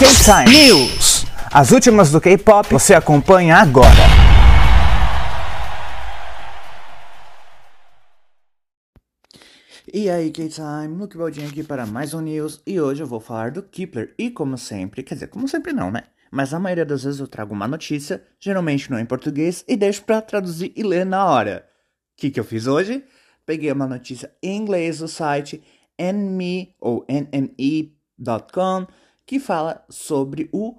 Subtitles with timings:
[0.00, 1.26] K-Time News.
[1.52, 3.86] As últimas do K-pop você acompanha agora.
[9.92, 13.50] E aí, K-Time, Luke Baldinho aqui para mais um News e hoje eu vou falar
[13.50, 16.04] do Kepler e como sempre, quer dizer, como sempre não, né?
[16.30, 20.02] Mas a maioria das vezes eu trago uma notícia, geralmente não em português, e deixo
[20.04, 21.68] para traduzir e ler na hora.
[22.16, 23.04] O que, que eu fiz hoje?
[23.44, 25.62] Peguei uma notícia em inglês do site
[25.98, 28.86] nme ou nme.com
[29.30, 30.74] que fala sobre o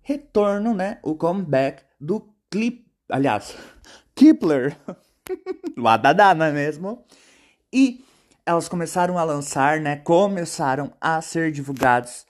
[0.00, 3.54] retorno, né, o comeback do clip, aliás,
[4.16, 4.74] Kepler,
[5.76, 7.04] Wadada, não é mesmo?
[7.70, 8.02] E
[8.46, 12.24] elas começaram a lançar, né, começaram a ser divulgados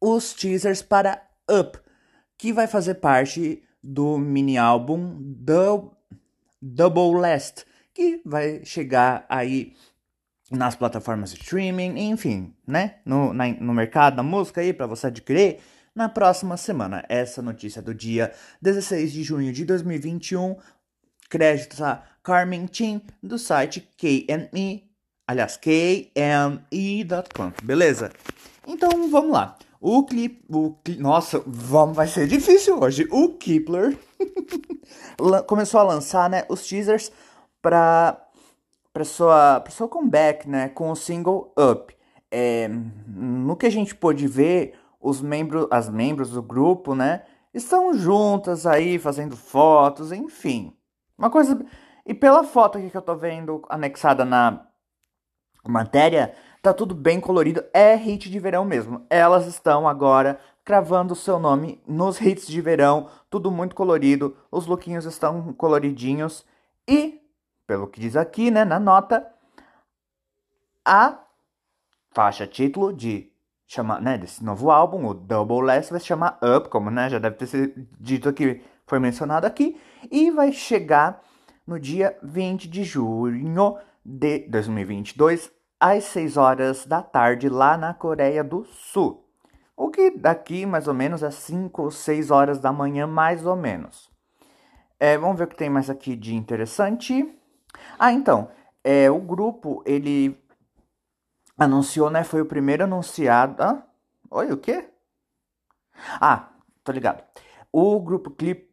[0.00, 1.78] os teasers para Up,
[2.36, 5.16] que vai fazer parte do mini álbum
[6.60, 9.76] Double Last, que vai chegar aí
[10.52, 15.08] nas plataformas de streaming, enfim, né, no, na, no mercado da música aí para você
[15.08, 15.58] adquirir
[15.94, 17.04] na próxima semana.
[17.08, 20.56] Essa notícia do dia 16 de junho de 2021.
[21.28, 24.84] Créditos a Carmen Chin do site KME,
[25.26, 28.12] aliás, KME.com, beleza?
[28.66, 29.56] Então vamos lá.
[29.80, 33.08] O clipe, o nossa, vamos, vai ser difícil hoje.
[33.10, 33.98] O Kepler
[35.48, 37.10] começou a lançar, né, os teasers
[37.60, 38.22] para
[38.92, 41.96] para sua para seu comeback, né, com o single Up.
[42.30, 42.68] É,
[43.06, 48.66] no que a gente pôde ver, os membros, as membros do grupo, né, estão juntas
[48.66, 50.76] aí fazendo fotos, enfim.
[51.18, 51.64] Uma coisa
[52.06, 54.66] e pela foto aqui que eu tô vendo anexada na
[55.66, 59.06] matéria, tá tudo bem colorido, é hit de verão mesmo.
[59.08, 64.66] Elas estão agora cravando o seu nome nos hits de verão, tudo muito colorido, os
[64.66, 66.44] lookinhos estão coloridinhos
[66.88, 67.20] e,
[67.66, 69.26] pelo que diz aqui, né, na nota,
[70.84, 71.18] a
[72.10, 73.32] faixa título de
[73.66, 77.18] chama, né, desse novo álbum, o Double Less, vai se chamar Up, como né, já
[77.18, 81.22] deve ter sido dito aqui, foi mencionado aqui, e vai chegar
[81.66, 85.50] no dia 20 de junho de 2022,
[85.80, 89.26] às 6 horas da tarde, lá na Coreia do Sul.
[89.74, 93.56] O que daqui mais ou menos é 5 ou 6 horas da manhã, mais ou
[93.56, 94.10] menos.
[95.00, 97.26] É, vamos ver o que tem mais aqui de interessante.
[97.98, 98.50] Ah, então,
[98.84, 100.36] é, o grupo, ele
[101.56, 102.24] anunciou, né?
[102.24, 103.62] Foi o primeiro anunciado.
[103.62, 103.82] Ah,
[104.30, 104.88] oi, o quê?
[106.20, 106.48] Ah,
[106.82, 107.22] tô ligado.
[107.72, 108.68] O grupo Clip,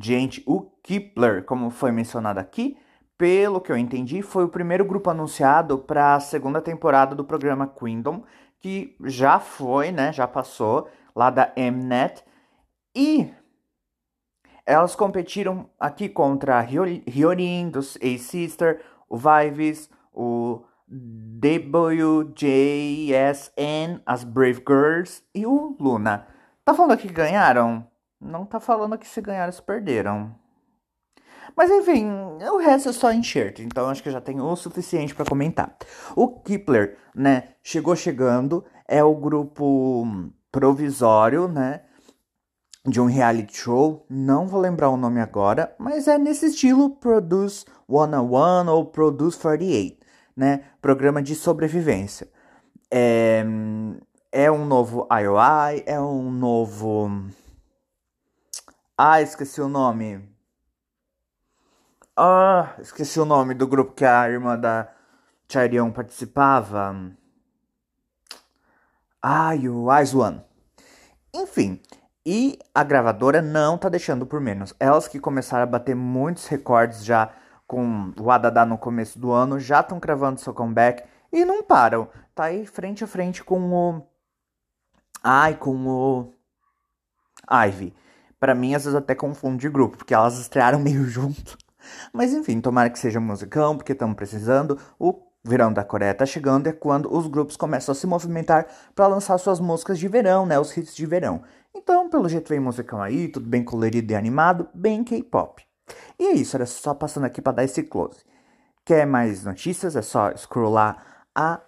[0.00, 2.78] gente, o Kepler, como foi mencionado aqui,
[3.18, 7.66] pelo que eu entendi, foi o primeiro grupo anunciado para a segunda temporada do programa
[7.66, 8.24] Kingdom,
[8.58, 10.12] que já foi, né?
[10.12, 12.24] Já passou lá da Mnet
[12.94, 13.30] e
[14.70, 20.62] elas competiram aqui contra a Hyorin dos A-Sister, o Vives, o
[21.44, 22.40] WJSN,
[24.06, 26.26] as Brave Girls e o Luna.
[26.64, 27.84] Tá falando que ganharam?
[28.20, 30.34] Não tá falando que se ganharam, se perderam.
[31.56, 32.08] Mas enfim,
[32.52, 35.76] o resto é só enxerto, então acho que já tenho o suficiente para comentar.
[36.14, 40.06] O Kepler, né, chegou chegando, é o grupo
[40.52, 41.82] provisório, né,
[42.90, 47.64] de um reality show, não vou lembrar o nome agora, mas é nesse estilo Produce
[47.88, 50.00] 101 ou Produce 48
[50.40, 50.64] né?
[50.80, 52.26] Programa de sobrevivência.
[52.90, 53.44] É,
[54.32, 57.10] é um novo IOI, é um novo.
[58.96, 60.26] Ah, esqueci o nome.
[62.16, 64.90] Ah, esqueci o nome do grupo que a irmã da
[65.46, 66.96] Charion participava.
[69.22, 70.42] Ah, o One.
[71.34, 71.80] Enfim,
[72.24, 74.74] e a gravadora não tá deixando por menos.
[74.78, 77.32] Elas que começaram a bater muitos recordes já
[77.66, 82.08] com o Adadá no começo do ano, já estão cravando seu comeback e não param.
[82.34, 84.02] Tá aí frente a frente com o.
[85.22, 86.34] Ai, com o.
[87.48, 87.94] Ivy.
[88.38, 91.56] Para mim, às vezes até confundo de grupo, porque elas estrearam meio junto.
[92.12, 94.78] Mas enfim, tomara que seja musicão, porque estamos precisando.
[94.98, 99.06] O verão da Coreia tá chegando é quando os grupos começam a se movimentar para
[99.06, 100.58] lançar suas músicas de verão, né?
[100.58, 101.42] Os hits de verão.
[101.74, 105.62] Então, pelo jeito vem musicão aí, tudo bem colorido e animado, bem K-pop.
[106.18, 108.24] E é isso, era só passando aqui para dar esse close.
[108.84, 109.96] Quer mais notícias?
[109.96, 111.60] É só scrollar a,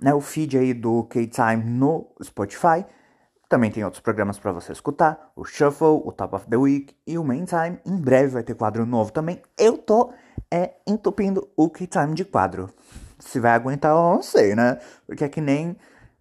[0.00, 2.84] né, o feed aí do K-Time no Spotify.
[3.48, 7.16] Também tem outros programas para você escutar, o Shuffle, o Top of the Week e
[7.16, 7.78] o Main Time.
[7.86, 9.40] Em breve vai ter quadro novo também.
[9.56, 10.12] Eu tô
[10.50, 12.68] é, entupindo o K-Time de quadro.
[13.18, 14.78] Se vai aguentar, eu não sei, né?
[15.06, 15.76] Porque é que nem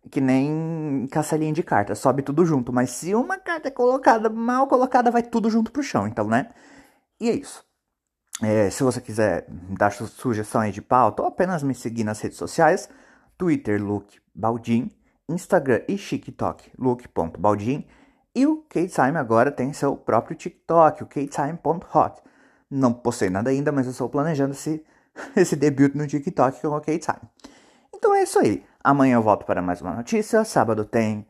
[0.09, 2.71] que nem caçalinha de carta, sobe tudo junto.
[2.74, 6.07] Mas se uma carta é colocada, mal colocada, vai tudo junto pro chão.
[6.07, 6.50] Então, né?
[7.19, 7.65] E é isso.
[8.42, 12.38] É, se você quiser dar sugestão aí de pauta ou apenas me seguir nas redes
[12.38, 12.88] sociais,
[13.38, 14.92] Twitter Luke Baldin
[15.30, 17.86] Instagram e TikTok, look.baldin.
[18.33, 22.21] E o K-Time agora tem seu próprio TikTok, o ktime.hot.
[22.69, 24.83] Não postei nada ainda, mas eu estou planejando esse,
[25.36, 27.30] esse debut no TikTok com o K-Time.
[27.97, 28.63] Então é isso aí.
[28.83, 30.44] Amanhã eu volto para mais uma notícia.
[30.44, 31.25] Sábado tem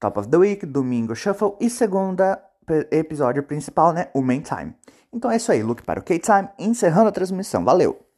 [0.00, 2.42] Top of the Week, domingo Shuffle e segunda
[2.90, 4.08] episódio principal, né?
[4.12, 4.74] O Main Time.
[5.12, 7.64] Então é isso aí, look para o K-Time, encerrando a transmissão.
[7.64, 8.09] Valeu!